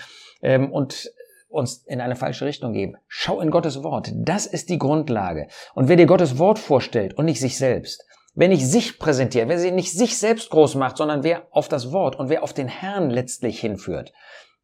ähm, 0.43 0.71
und 0.71 1.11
uns 1.49 1.85
in 1.87 2.01
eine 2.01 2.17
falsche 2.17 2.45
Richtung 2.45 2.73
geben. 2.73 2.97
Schau 3.07 3.41
in 3.41 3.51
Gottes 3.51 3.83
Wort. 3.83 4.13
Das 4.15 4.45
ist 4.45 4.69
die 4.69 4.79
Grundlage. 4.79 5.47
Und 5.75 5.89
wer 5.89 5.97
dir 5.97 6.07
Gottes 6.07 6.39
Wort 6.39 6.59
vorstellt 6.59 7.15
und 7.17 7.25
nicht 7.25 7.41
sich 7.41 7.57
selbst, 7.57 8.05
wer 8.35 8.49
nicht 8.49 8.67
sich 8.67 8.99
präsentiert, 8.99 9.49
wer 9.49 9.59
sie 9.59 9.71
nicht 9.71 9.93
sich 9.93 10.19
selbst 10.19 10.51
groß 10.51 10.75
macht, 10.75 10.99
sondern 10.99 11.23
wer 11.23 11.47
auf 11.53 11.69
das 11.69 11.93
Wort 11.93 12.17
und 12.19 12.29
wer 12.29 12.43
auf 12.43 12.53
den 12.53 12.69
Herrn 12.69 13.09
letztlich 13.09 13.61
hinführt, 13.61 14.13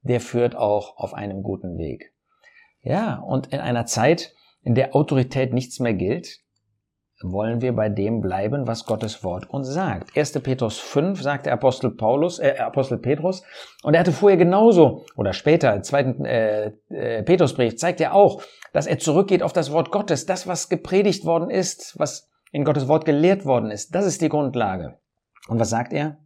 der 0.02 0.20
führt 0.20 0.56
auch 0.56 0.96
auf 0.96 1.14
einem 1.14 1.42
guten 1.42 1.78
Weg. 1.78 2.12
Ja, 2.82 3.16
und 3.18 3.48
in 3.48 3.60
einer 3.60 3.86
Zeit, 3.86 4.34
in 4.62 4.74
der 4.74 4.94
Autorität 4.94 5.52
nichts 5.52 5.80
mehr 5.80 5.94
gilt, 5.94 6.40
wollen 7.22 7.60
wir 7.60 7.74
bei 7.74 7.88
dem 7.88 8.20
bleiben, 8.20 8.66
was 8.66 8.86
Gottes 8.86 9.22
Wort 9.22 9.50
uns 9.50 9.68
sagt. 9.68 10.16
1. 10.16 10.32
Petrus 10.40 10.78
5 10.78 11.20
sagt 11.20 11.46
der 11.46 11.52
Apostel 11.52 11.90
Paulus, 11.90 12.38
äh, 12.38 12.56
Apostel 12.58 12.98
Petrus, 12.98 13.42
und 13.82 13.94
er 13.94 14.00
hatte 14.00 14.12
vorher 14.12 14.38
genauso, 14.38 15.04
oder 15.16 15.32
später, 15.32 15.82
zweiten 15.82 16.24
äh, 16.24 16.72
äh, 16.88 17.22
Petrusbrief, 17.22 17.76
zeigt 17.76 18.00
er 18.00 18.14
auch, 18.14 18.42
dass 18.72 18.86
er 18.86 18.98
zurückgeht 18.98 19.42
auf 19.42 19.52
das 19.52 19.70
Wort 19.72 19.90
Gottes, 19.90 20.26
das, 20.26 20.46
was 20.46 20.68
gepredigt 20.68 21.24
worden 21.24 21.50
ist, 21.50 21.98
was 21.98 22.30
in 22.52 22.64
Gottes 22.64 22.88
Wort 22.88 23.04
gelehrt 23.04 23.44
worden 23.44 23.70
ist. 23.70 23.94
Das 23.94 24.06
ist 24.06 24.22
die 24.22 24.28
Grundlage. 24.28 24.98
Und 25.48 25.58
was 25.60 25.70
sagt 25.70 25.92
er? 25.92 26.18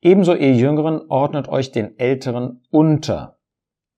Ebenso 0.00 0.34
ihr 0.34 0.54
Jüngeren 0.54 1.02
ordnet 1.08 1.48
euch 1.48 1.70
den 1.70 1.96
Älteren 1.98 2.64
unter 2.70 3.38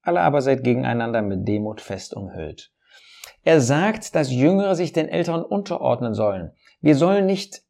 alle 0.04 0.20
aber 0.20 0.42
seid 0.42 0.64
gegeneinander 0.64 1.23
mit 1.23 1.46
Demut 1.46 1.80
fest 1.80 2.14
umhüllt. 2.14 2.70
Er 3.42 3.61
sagt, 3.61 4.14
dass 4.14 4.32
Jüngere 4.32 4.75
sich 4.75 4.92
den 4.92 5.08
Älteren 5.08 5.42
unterordnen 5.42 6.14
sollen. 6.14 6.52
Wir 6.80 6.94
sollen 6.94 7.26
nicht 7.26 7.62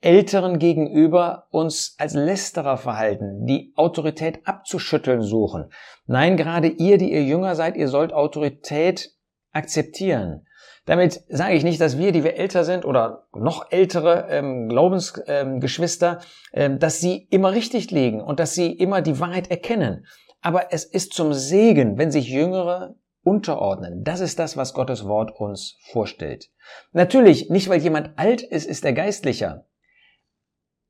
Älteren 0.00 0.58
gegenüber 0.58 1.46
uns 1.50 1.94
als 1.98 2.14
Lästerer 2.14 2.76
verhalten, 2.76 3.46
die 3.46 3.72
Autorität 3.76 4.40
abzuschütteln 4.44 5.22
suchen. 5.22 5.70
Nein, 6.06 6.36
gerade 6.36 6.66
ihr, 6.66 6.98
die 6.98 7.12
ihr 7.12 7.22
jünger 7.22 7.54
seid, 7.54 7.76
ihr 7.76 7.88
sollt 7.88 8.12
Autorität 8.12 9.12
akzeptieren. 9.52 10.46
Damit 10.86 11.22
sage 11.28 11.54
ich 11.54 11.62
nicht, 11.62 11.80
dass 11.80 11.96
wir, 11.96 12.10
die 12.10 12.24
wir 12.24 12.36
älter 12.36 12.64
sind 12.64 12.84
oder 12.84 13.28
noch 13.32 13.70
ältere 13.70 14.26
ähm, 14.28 14.68
Glaubensgeschwister, 14.68 16.18
ähm, 16.52 16.72
ähm, 16.72 16.78
dass 16.80 17.00
sie 17.00 17.28
immer 17.30 17.52
richtig 17.52 17.92
liegen 17.92 18.20
und 18.20 18.40
dass 18.40 18.54
sie 18.54 18.72
immer 18.72 19.00
die 19.00 19.20
Wahrheit 19.20 19.48
erkennen. 19.48 20.06
Aber 20.42 20.72
es 20.72 20.84
ist 20.84 21.14
zum 21.14 21.32
Segen, 21.32 21.96
wenn 21.96 22.10
sich 22.10 22.28
Jüngere 22.28 22.96
unterordnen. 23.22 24.02
Das 24.02 24.20
ist 24.20 24.38
das, 24.38 24.56
was 24.56 24.74
Gottes 24.74 25.06
Wort 25.06 25.30
uns 25.38 25.76
vorstellt. 25.92 26.50
Natürlich, 26.92 27.48
nicht 27.48 27.68
weil 27.68 27.80
jemand 27.80 28.18
alt 28.18 28.42
ist, 28.42 28.66
ist 28.66 28.84
er 28.84 28.92
geistlicher. 28.92 29.64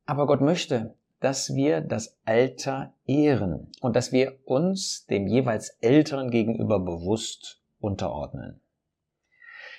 Aber 0.07 0.27
Gott 0.27 0.41
möchte, 0.41 0.95
dass 1.21 1.55
wir 1.55 1.83
das 1.83 2.19
Alter 2.25 2.95
ehren 3.07 3.71
und 3.81 3.95
dass 3.95 4.11
wir 4.11 4.39
uns 4.45 5.07
dem 5.07 5.27
jeweils 5.27 5.77
Älteren 5.81 6.31
gegenüber 6.31 6.81
bewusst 6.81 7.61
unterordnen. 7.79 8.61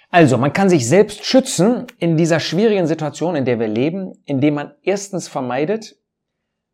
Also, 0.10 0.38
man 0.38 0.54
kann 0.54 0.70
sich 0.70 0.88
selbst 0.88 1.26
schützen 1.26 1.88
in 1.98 2.18
dieser 2.18 2.40
schwierigen 2.40 2.86
Situation, 2.86 3.36
in 3.36 3.46
der 3.46 3.60
wir 3.60 3.68
leben, 3.68 4.14
indem 4.26 4.54
man 4.54 4.76
erstens 4.84 5.28
vermeidet, 5.28 5.98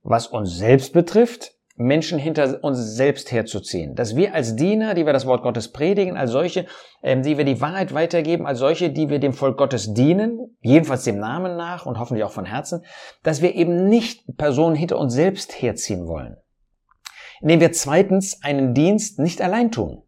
was 0.03 0.27
uns 0.27 0.57
selbst 0.57 0.91
betrifft, 0.91 1.55
Menschen 1.79 2.19
hinter 2.19 2.62
uns 2.62 2.98
selbst 2.98 3.31
herzuziehen. 3.31 3.95
Dass 3.95 4.17
wir 4.17 4.36
als 4.36 4.57
Diener, 4.57 4.95
die 4.95 5.05
wir 5.05 5.13
das 5.13 5.25
Wort 5.25 5.43
Gottes 5.43 5.71
predigen, 5.71 6.17
als 6.17 6.31
solche, 6.31 6.65
ähm, 7.01 7.24
die 7.24 7.38
wir 7.38 7.45
die 7.45 7.62
Wahrheit 7.62 7.93
weitergeben, 7.93 8.45
als 8.45 8.59
solche, 8.59 8.89
die 8.89 9.09
wir 9.09 9.19
dem 9.19 9.31
Volk 9.31 9.57
Gottes 9.57 9.93
dienen, 9.93 10.57
jedenfalls 10.59 11.05
dem 11.05 11.19
Namen 11.19 11.55
nach 11.55 11.86
und 11.86 11.98
hoffentlich 11.98 12.25
auch 12.25 12.33
von 12.33 12.43
Herzen, 12.43 12.83
dass 13.24 13.41
wir 13.41 13.55
eben 13.55 13.88
nicht 13.88 14.25
Personen 14.36 14.75
hinter 14.75 15.00
uns 15.00 15.13
selbst 15.13 15.62
herziehen 15.62 16.05
wollen. 16.05 16.36
Indem 17.39 17.62
wir 17.62 17.71
zweitens 17.71 18.43
einen 18.43 18.74
Dienst 18.74 19.17
nicht 19.17 19.41
allein 19.41 19.71
tun. 19.71 20.03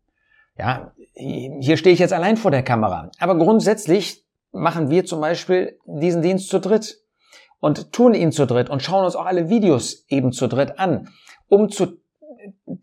Ja, 0.58 0.92
hier 1.13 1.78
stehe 1.78 1.94
ich 1.94 2.00
jetzt 2.00 2.13
allein 2.13 2.36
vor 2.36 2.51
der 2.51 2.63
Kamera. 2.63 3.12
Aber 3.18 3.38
grundsätzlich 3.38 4.25
machen 4.51 4.90
wir 4.90 5.06
zum 5.06 5.22
Beispiel 5.22 5.80
diesen 5.86 6.22
Dienst 6.22 6.50
zu 6.50 6.60
dritt 6.60 6.98
und 7.62 7.94
tun 7.94 8.13
ihn 8.13 8.34
zu 8.34 8.46
dritt 8.46 8.70
und 8.70 8.84
schauen 8.84 9.06
uns 9.06 9.16
auch 9.16 9.25
alle 9.25 9.48
Videos 9.48 10.04
eben 10.10 10.34
zu 10.34 10.48
dritt 10.48 10.78
an 10.78 11.08
um 11.51 11.70
zu 11.70 12.00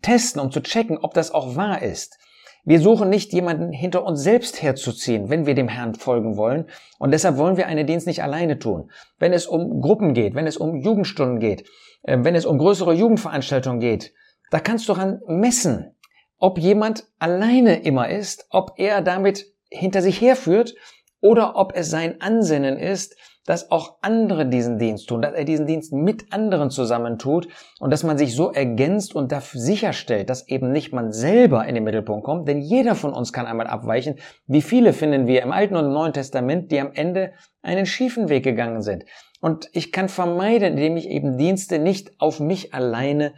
testen, 0.01 0.39
um 0.39 0.51
zu 0.51 0.61
checken, 0.61 0.97
ob 0.99 1.13
das 1.13 1.31
auch 1.31 1.55
wahr 1.55 1.81
ist. 1.81 2.17
Wir 2.63 2.79
suchen 2.79 3.09
nicht 3.09 3.33
jemanden 3.33 3.71
hinter 3.71 4.05
uns 4.05 4.21
selbst 4.21 4.61
herzuziehen, 4.61 5.29
wenn 5.29 5.47
wir 5.47 5.55
dem 5.55 5.67
Herrn 5.67 5.95
folgen 5.95 6.37
wollen. 6.37 6.65
Und 6.99 7.11
deshalb 7.11 7.37
wollen 7.37 7.57
wir 7.57 7.65
einen 7.65 7.87
Dienst 7.87 8.05
nicht 8.05 8.21
alleine 8.21 8.59
tun. 8.59 8.91
Wenn 9.17 9.33
es 9.33 9.47
um 9.47 9.81
Gruppen 9.81 10.13
geht, 10.13 10.35
wenn 10.35 10.45
es 10.45 10.57
um 10.57 10.75
Jugendstunden 10.75 11.39
geht, 11.39 11.67
äh, 12.03 12.17
wenn 12.21 12.35
es 12.35 12.45
um 12.45 12.59
größere 12.59 12.93
Jugendveranstaltungen 12.93 13.79
geht, 13.79 14.13
da 14.51 14.59
kannst 14.59 14.87
du 14.87 14.93
daran 14.93 15.19
messen, 15.27 15.95
ob 16.37 16.59
jemand 16.59 17.07
alleine 17.17 17.81
immer 17.81 18.09
ist, 18.09 18.45
ob 18.51 18.73
er 18.77 19.01
damit 19.01 19.45
hinter 19.69 20.01
sich 20.01 20.21
herführt 20.21 20.75
oder 21.21 21.55
ob 21.55 21.75
es 21.75 21.89
sein 21.89 22.21
Ansinnen 22.21 22.77
ist, 22.77 23.15
dass 23.49 23.71
auch 23.71 23.97
andere 24.01 24.45
diesen 24.45 24.77
Dienst 24.77 25.09
tun, 25.09 25.23
dass 25.23 25.33
er 25.33 25.43
diesen 25.43 25.65
Dienst 25.65 25.91
mit 25.91 26.31
anderen 26.31 26.69
zusammentut 26.69 27.47
und 27.79 27.89
dass 27.89 28.03
man 28.03 28.15
sich 28.15 28.35
so 28.35 28.51
ergänzt 28.51 29.15
und 29.15 29.31
dafür 29.31 29.59
sicherstellt, 29.59 30.29
dass 30.29 30.47
eben 30.47 30.71
nicht 30.71 30.93
man 30.93 31.11
selber 31.11 31.65
in 31.65 31.73
den 31.73 31.83
Mittelpunkt 31.83 32.23
kommt, 32.23 32.47
denn 32.47 32.61
jeder 32.61 32.93
von 32.93 33.11
uns 33.11 33.33
kann 33.33 33.47
einmal 33.47 33.65
abweichen. 33.65 34.17
Wie 34.45 34.61
viele 34.61 34.93
finden 34.93 35.25
wir 35.25 35.41
im 35.41 35.51
Alten 35.51 35.75
und 35.77 35.85
im 35.85 35.93
Neuen 35.93 36.13
Testament, 36.13 36.71
die 36.71 36.79
am 36.79 36.91
Ende 36.93 37.31
einen 37.63 37.87
schiefen 37.87 38.29
Weg 38.29 38.43
gegangen 38.43 38.83
sind. 38.83 39.05
Und 39.41 39.67
ich 39.73 39.91
kann 39.91 40.09
vermeiden, 40.09 40.73
indem 40.73 40.95
ich 40.95 41.09
eben 41.09 41.39
Dienste 41.39 41.79
nicht 41.79 42.21
auf 42.21 42.39
mich 42.39 42.75
alleine 42.75 43.33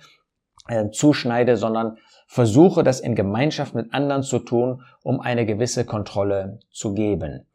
äh, 0.68 0.90
zuschneide, 0.90 1.56
sondern 1.56 1.96
versuche, 2.28 2.84
das 2.84 3.00
in 3.00 3.16
Gemeinschaft 3.16 3.76
mit 3.76 3.94
anderen 3.94 4.24
zu 4.24 4.40
tun, 4.40 4.84
um 5.04 5.22
eine 5.22 5.46
gewisse 5.46 5.86
Kontrolle 5.86 6.60
zu 6.70 6.94
geben. 6.94 7.48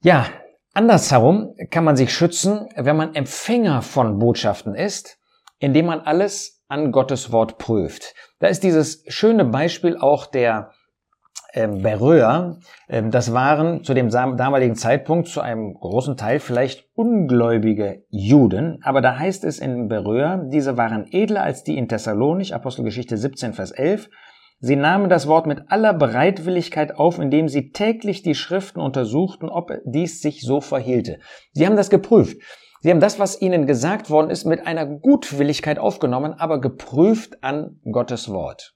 Ja, 0.00 0.26
andersherum 0.74 1.54
kann 1.70 1.84
man 1.84 1.96
sich 1.96 2.12
schützen, 2.12 2.68
wenn 2.76 2.96
man 2.96 3.14
Empfänger 3.14 3.82
von 3.82 4.18
Botschaften 4.18 4.74
ist, 4.74 5.18
indem 5.58 5.86
man 5.86 6.00
alles 6.00 6.62
an 6.68 6.92
Gottes 6.92 7.32
Wort 7.32 7.58
prüft. 7.58 8.14
Da 8.40 8.48
ist 8.48 8.62
dieses 8.62 9.04
schöne 9.08 9.44
Beispiel 9.44 9.96
auch 9.96 10.26
der 10.26 10.72
ähm, 11.54 11.82
Beröer. 11.82 12.58
Ähm, 12.88 13.10
das 13.10 13.32
waren 13.32 13.84
zu 13.84 13.94
dem 13.94 14.10
damaligen 14.10 14.74
Zeitpunkt 14.74 15.28
zu 15.28 15.40
einem 15.40 15.74
großen 15.74 16.16
Teil 16.16 16.40
vielleicht 16.40 16.84
ungläubige 16.94 18.04
Juden, 18.10 18.80
aber 18.82 19.00
da 19.00 19.18
heißt 19.18 19.44
es 19.44 19.60
in 19.60 19.88
Beröer, 19.88 20.48
diese 20.50 20.76
waren 20.76 21.06
edler 21.12 21.42
als 21.42 21.62
die 21.62 21.78
in 21.78 21.88
Thessalonich, 21.88 22.54
Apostelgeschichte 22.54 23.16
17, 23.16 23.52
Vers 23.52 23.70
11, 23.70 24.10
Sie 24.66 24.76
nahmen 24.76 25.10
das 25.10 25.26
Wort 25.26 25.46
mit 25.46 25.70
aller 25.70 25.92
Bereitwilligkeit 25.92 26.96
auf, 26.96 27.18
indem 27.18 27.50
sie 27.50 27.70
täglich 27.72 28.22
die 28.22 28.34
Schriften 28.34 28.80
untersuchten, 28.80 29.50
ob 29.50 29.70
dies 29.84 30.22
sich 30.22 30.40
so 30.40 30.62
verhielte. 30.62 31.18
Sie 31.52 31.66
haben 31.66 31.76
das 31.76 31.90
geprüft. 31.90 32.40
Sie 32.80 32.90
haben 32.90 32.98
das, 32.98 33.18
was 33.18 33.42
ihnen 33.42 33.66
gesagt 33.66 34.08
worden 34.08 34.30
ist, 34.30 34.46
mit 34.46 34.66
einer 34.66 34.86
Gutwilligkeit 34.86 35.78
aufgenommen, 35.78 36.32
aber 36.32 36.62
geprüft 36.62 37.44
an 37.44 37.78
Gottes 37.92 38.30
Wort. 38.30 38.74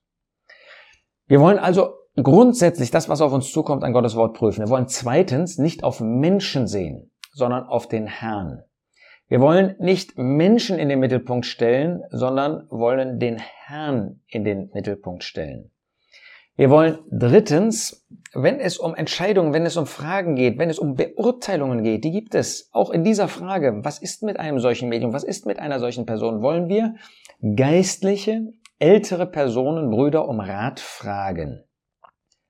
Wir 1.27 1.41
wollen 1.41 1.59
also 1.59 1.95
grundsätzlich 2.23 2.91
das, 2.91 3.09
was 3.09 3.23
auf 3.23 3.33
uns 3.33 3.51
zukommt, 3.51 3.83
an 3.83 3.95
Gottes 3.95 4.15
Wort 4.15 4.37
prüfen. 4.37 4.61
Wir 4.61 4.69
wollen 4.69 4.89
zweitens 4.89 5.57
nicht 5.57 5.85
auf 5.85 6.01
Menschen 6.01 6.67
sehen, 6.67 7.11
sondern 7.33 7.65
auf 7.65 7.89
den 7.89 8.07
Herrn. 8.07 8.63
Wir 9.29 9.41
wollen 9.41 9.75
nicht 9.79 10.19
Menschen 10.19 10.79
in 10.79 10.91
den 10.91 11.01
Mittelpunkt 11.01 11.47
stellen, 11.47 12.03
sondern 12.11 12.67
wollen 12.69 13.19
den 13.19 13.39
Herrn 13.39 14.21
in 14.27 14.45
den 14.45 14.69
Mittelpunkt 14.75 15.25
stellen. 15.25 15.71
Wir 16.59 16.71
wollen 16.71 16.99
drittens, 17.09 18.05
wenn 18.35 18.59
es 18.59 18.79
um 18.79 18.97
Entscheidungen, 18.97 19.53
wenn 19.53 19.65
es 19.65 19.77
um 19.77 19.87
Fragen 19.87 20.35
geht, 20.35 20.59
wenn 20.59 20.71
es 20.71 20.81
um 20.81 20.97
Beurteilungen 20.97 21.85
geht, 21.85 22.03
die 22.03 22.11
gibt 22.11 22.35
es 22.35 22.69
auch 22.73 22.91
in 22.91 23.05
dieser 23.05 23.29
Frage, 23.29 23.85
was 23.85 24.01
ist 24.01 24.25
mit 24.25 24.41
einem 24.41 24.59
solchen 24.59 24.89
Medium, 24.89 25.13
was 25.13 25.23
ist 25.23 25.47
mit 25.47 25.61
einer 25.61 25.79
solchen 25.79 26.05
Person, 26.05 26.43
wollen 26.43 26.69
wir 26.69 26.97
geistliche, 27.55 28.49
ältere 28.81 29.27
Personen, 29.27 29.89
Brüder 29.91 30.29
um 30.29 30.41
Rat 30.41 30.81
fragen. 30.81 31.63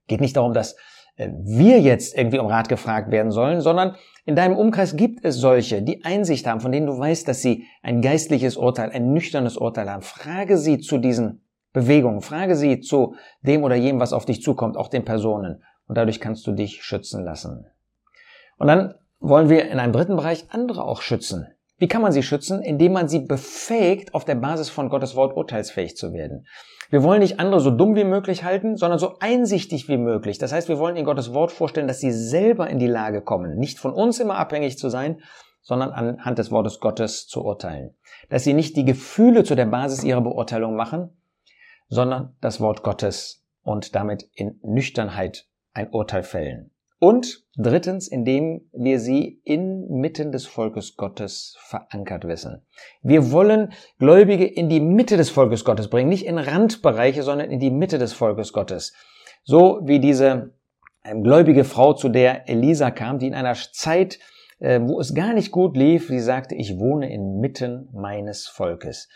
Geht 0.06 0.22
nicht 0.22 0.38
darum, 0.38 0.54
dass 0.54 0.78
äh, 1.16 1.28
wir 1.44 1.78
jetzt 1.78 2.16
irgendwie 2.16 2.38
um 2.38 2.46
Rat 2.46 2.70
gefragt 2.70 3.10
werden 3.10 3.30
sollen, 3.30 3.60
sondern 3.60 3.94
in 4.24 4.36
deinem 4.36 4.56
Umkreis 4.56 4.96
gibt 4.96 5.22
es 5.22 5.36
solche, 5.36 5.82
die 5.82 6.02
Einsicht 6.06 6.46
haben, 6.46 6.60
von 6.60 6.72
denen 6.72 6.86
du 6.86 6.98
weißt, 6.98 7.28
dass 7.28 7.42
sie 7.42 7.66
ein 7.82 8.00
geistliches 8.00 8.56
Urteil, 8.56 8.90
ein 8.90 9.12
nüchternes 9.12 9.58
Urteil 9.58 9.90
haben. 9.90 10.00
Frage 10.00 10.56
sie 10.56 10.78
zu 10.78 10.96
diesen 10.96 11.42
Bewegungen, 11.72 12.20
frage 12.20 12.56
sie 12.56 12.80
zu 12.80 13.14
dem 13.42 13.62
oder 13.62 13.76
jenem, 13.76 14.00
was 14.00 14.12
auf 14.12 14.24
dich 14.24 14.42
zukommt, 14.42 14.76
auch 14.76 14.88
den 14.88 15.04
Personen. 15.04 15.62
Und 15.86 15.96
dadurch 15.96 16.20
kannst 16.20 16.46
du 16.46 16.52
dich 16.52 16.82
schützen 16.82 17.24
lassen. 17.24 17.66
Und 18.58 18.66
dann 18.66 18.94
wollen 19.20 19.48
wir 19.48 19.70
in 19.70 19.78
einem 19.78 19.92
dritten 19.92 20.16
Bereich 20.16 20.46
andere 20.50 20.84
auch 20.84 21.02
schützen. 21.02 21.46
Wie 21.78 21.88
kann 21.88 22.02
man 22.02 22.12
sie 22.12 22.22
schützen? 22.22 22.60
Indem 22.60 22.92
man 22.92 23.08
sie 23.08 23.20
befähigt, 23.20 24.14
auf 24.14 24.24
der 24.24 24.34
Basis 24.34 24.68
von 24.68 24.88
Gottes 24.88 25.14
Wort 25.14 25.36
urteilsfähig 25.36 25.96
zu 25.96 26.12
werden. 26.12 26.46
Wir 26.90 27.02
wollen 27.02 27.20
nicht 27.20 27.38
andere 27.38 27.60
so 27.60 27.70
dumm 27.70 27.94
wie 27.94 28.04
möglich 28.04 28.44
halten, 28.44 28.76
sondern 28.76 28.98
so 28.98 29.18
einsichtig 29.20 29.88
wie 29.88 29.98
möglich. 29.98 30.38
Das 30.38 30.52
heißt, 30.52 30.68
wir 30.68 30.78
wollen 30.78 30.96
in 30.96 31.04
Gottes 31.04 31.34
Wort 31.34 31.52
vorstellen, 31.52 31.86
dass 31.86 32.00
sie 32.00 32.10
selber 32.10 32.68
in 32.70 32.78
die 32.78 32.86
Lage 32.86 33.20
kommen, 33.20 33.56
nicht 33.58 33.78
von 33.78 33.92
uns 33.92 34.18
immer 34.20 34.36
abhängig 34.36 34.78
zu 34.78 34.88
sein, 34.88 35.20
sondern 35.60 35.90
anhand 35.90 36.38
des 36.38 36.50
Wortes 36.50 36.80
Gottes 36.80 37.26
zu 37.26 37.44
urteilen. 37.44 37.94
Dass 38.30 38.44
sie 38.44 38.54
nicht 38.54 38.76
die 38.76 38.86
Gefühle 38.86 39.44
zu 39.44 39.54
der 39.54 39.66
Basis 39.66 40.02
ihrer 40.02 40.22
Beurteilung 40.22 40.74
machen, 40.74 41.17
sondern 41.88 42.36
das 42.40 42.60
Wort 42.60 42.82
Gottes 42.82 43.44
und 43.62 43.94
damit 43.94 44.28
in 44.34 44.58
Nüchternheit 44.62 45.46
ein 45.72 45.90
Urteil 45.90 46.22
fällen. 46.22 46.70
Und 47.00 47.44
drittens, 47.56 48.08
indem 48.08 48.68
wir 48.72 48.98
sie 48.98 49.40
inmitten 49.44 50.32
des 50.32 50.46
Volkes 50.46 50.96
Gottes 50.96 51.56
verankert 51.60 52.26
wissen. 52.26 52.66
Wir 53.02 53.30
wollen 53.30 53.72
Gläubige 53.98 54.46
in 54.46 54.68
die 54.68 54.80
Mitte 54.80 55.16
des 55.16 55.30
Volkes 55.30 55.64
Gottes 55.64 55.88
bringen, 55.88 56.08
nicht 56.08 56.26
in 56.26 56.38
Randbereiche, 56.38 57.22
sondern 57.22 57.50
in 57.50 57.60
die 57.60 57.70
Mitte 57.70 57.98
des 57.98 58.14
Volkes 58.14 58.52
Gottes. 58.52 58.94
So 59.44 59.80
wie 59.84 60.00
diese 60.00 60.54
ähm, 61.04 61.22
gläubige 61.22 61.62
Frau, 61.62 61.92
zu 61.92 62.08
der 62.08 62.48
Elisa 62.48 62.90
kam, 62.90 63.20
die 63.20 63.28
in 63.28 63.34
einer 63.34 63.54
Zeit, 63.54 64.18
äh, 64.58 64.80
wo 64.82 65.00
es 65.00 65.14
gar 65.14 65.32
nicht 65.32 65.52
gut 65.52 65.76
lief, 65.76 66.08
die 66.08 66.20
sagte, 66.20 66.54
ich 66.54 66.78
wohne 66.78 67.12
inmitten 67.12 67.88
meines 67.92 68.48
Volkes. 68.48 69.08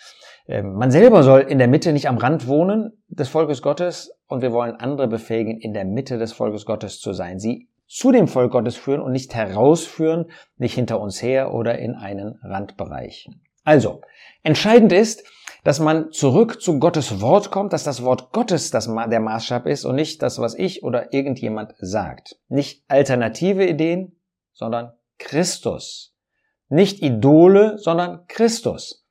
Ähm, 0.47 0.75
man 0.75 0.91
selber 0.91 1.23
soll 1.23 1.41
in 1.41 1.59
der 1.59 1.69
Mitte, 1.69 1.93
nicht 1.93 2.09
am 2.09 2.19
Rand 2.19 2.47
wohnen 2.47 2.93
des 3.09 3.29
Volkes 3.29 3.63
Gottes 3.63 4.17
und 4.27 4.43
wir 4.43 4.53
wollen 4.53 4.77
andere 4.77 5.09
befähigen, 5.09 5.59
in 5.59 5.75
der 5.75 5.85
Mitte 5.85 6.19
des 6.19 6.33
Volkes 6.33 6.65
Gottes 6.65 7.01
zu 7.01 7.13
sein, 7.13 7.39
sie 7.39 7.69
zu 7.87 8.11
dem 8.11 8.27
Volk 8.27 8.53
Gottes 8.53 8.77
führen 8.77 9.03
und 9.03 9.13
nicht 9.13 9.35
herausführen, 9.35 10.31
nicht 10.57 10.75
hinter 10.75 10.99
uns 10.99 11.23
her 11.23 11.53
oder 11.53 11.79
in 11.79 11.95
einen 11.95 12.39
Randbereich. 12.43 13.29
Also, 13.65 14.01
entscheidend 14.43 14.95
ist, 14.95 15.25
dass 15.63 15.79
man 15.79 16.11
zurück 16.11 16.63
zu 16.63 16.79
Gottes 16.79 17.21
Wort 17.21 17.51
kommt, 17.51 17.75
dass 17.75 17.85
das 17.85 18.03
Wort 18.03 18.33
Gottes 18.33 18.71
das 18.71 18.87
der 18.87 19.21
Maßstab 19.21 19.67
ist 19.67 19.85
und 19.85 19.95
nicht 19.95 20.23
das, 20.23 20.39
was 20.39 20.55
ich 20.55 20.83
oder 20.83 21.13
irgendjemand 21.13 21.75
sagt. 21.79 22.37
Nicht 22.49 22.83
alternative 22.89 23.67
Ideen, 23.67 24.17
sondern 24.55 24.93
Christus. 25.23 26.15
Nicht 26.69 27.03
Idole, 27.03 27.79
sondern 27.79 28.27
Christus. 28.29 29.07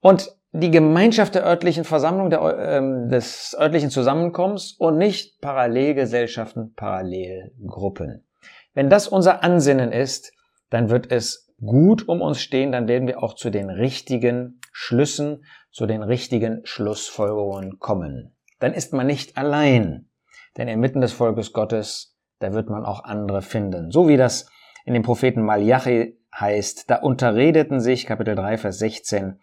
Und 0.00 0.30
die 0.52 0.70
Gemeinschaft 0.70 1.34
der 1.34 1.44
örtlichen 1.44 1.84
Versammlung, 1.84 2.30
der, 2.30 2.40
äh, 2.40 3.08
des 3.08 3.56
örtlichen 3.58 3.90
Zusammenkommens 3.90 4.72
und 4.72 4.96
nicht 4.96 5.40
Parallelgesellschaften, 5.40 6.74
Parallelgruppen. 6.74 8.26
Wenn 8.72 8.88
das 8.88 9.08
unser 9.08 9.42
Ansinnen 9.42 9.92
ist, 9.92 10.32
dann 10.70 10.90
wird 10.90 11.10
es 11.12 11.52
gut 11.64 12.08
um 12.08 12.22
uns 12.22 12.40
stehen, 12.40 12.72
dann 12.72 12.88
werden 12.88 13.08
wir 13.08 13.22
auch 13.22 13.34
zu 13.34 13.50
den 13.50 13.70
richtigen 13.70 14.60
Schlüssen, 14.72 15.44
zu 15.70 15.86
den 15.86 16.02
richtigen 16.02 16.60
Schlussfolgerungen 16.64 17.78
kommen. 17.78 18.36
Dann 18.58 18.72
ist 18.72 18.92
man 18.92 19.06
nicht 19.06 19.36
allein, 19.36 20.08
denn 20.56 20.68
inmitten 20.68 21.00
des 21.00 21.12
Volkes 21.12 21.52
Gottes, 21.52 22.16
da 22.38 22.52
wird 22.52 22.68
man 22.68 22.84
auch 22.84 23.04
andere 23.04 23.42
finden. 23.42 23.90
So 23.90 24.08
wie 24.08 24.16
das 24.16 24.48
in 24.86 24.94
dem 24.94 25.02
Propheten 25.02 25.42
Malachi 25.42 26.16
heißt, 26.32 26.88
da 26.88 26.96
unterredeten 26.96 27.80
sich, 27.80 28.06
Kapitel 28.06 28.36
3, 28.36 28.56
Vers 28.56 28.78
16, 28.78 29.40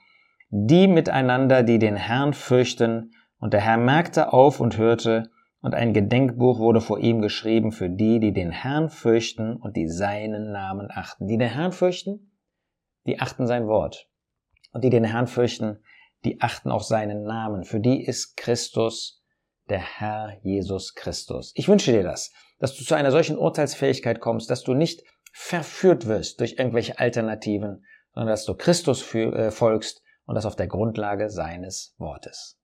die 0.49 0.88
miteinander, 0.88 1.63
die 1.63 1.79
den 1.79 1.97
Herrn 1.97 2.34
fürchten, 2.34 3.12
und 3.39 3.53
der 3.53 3.60
Herr 3.60 3.77
merkte 3.77 4.32
auf 4.32 4.62
und 4.62 4.77
hörte, 4.77 5.29
und 5.60 5.75
ein 5.75 5.93
Gedenkbuch 5.93 6.60
wurde 6.60 6.79
vor 6.79 6.99
ihm 6.99 7.21
geschrieben 7.21 7.73
für 7.73 7.89
die, 7.89 8.21
die 8.21 8.32
den 8.32 8.51
Herrn 8.51 8.89
fürchten 8.89 9.56
und 9.58 9.75
die 9.75 9.88
seinen 9.88 10.51
Namen 10.51 10.88
achten. 10.89 11.27
Die 11.27 11.38
den 11.38 11.49
Herrn 11.49 11.73
fürchten, 11.73 12.32
die 13.06 13.19
achten 13.19 13.45
sein 13.45 13.67
Wort. 13.67 14.10
Und 14.71 14.84
die 14.84 14.89
den 14.89 15.03
Herrn 15.03 15.27
fürchten, 15.27 15.79
die 16.23 16.41
achten 16.41 16.71
auch 16.71 16.84
seinen 16.84 17.23
Namen. 17.23 17.63
Für 17.63 17.79
die 17.79 18.03
ist 18.03 18.38
Christus 18.38 19.23
der 19.69 19.79
Herr 19.79 20.38
Jesus 20.41 20.95
Christus. 20.95 21.51
Ich 21.56 21.67
wünsche 21.67 21.91
dir 21.91 22.03
das, 22.03 22.32
dass 22.60 22.75
du 22.75 22.84
zu 22.84 22.95
einer 22.95 23.12
solchen 23.12 23.38
Urteilsfähigkeit 23.38 24.19
kommst, 24.19 24.49
dass 24.49 24.63
du 24.63 24.73
nicht 24.73 25.03
verführt 25.34 26.08
wirst 26.08 26.39
durch 26.39 26.60
irgendwelche 26.60 27.00
Alternativen, 27.00 27.86
sondern 28.13 28.30
dass 28.30 28.46
du 28.46 28.54
Christus 28.54 29.13
äh, 29.15 29.52
folgst 29.52 30.04
und 30.26 30.36
das 30.36 30.46
auf 30.46 30.56
der 30.56 30.67
Grundlage 30.67 31.30
seines 31.30 31.96
Wortes. 31.98 32.60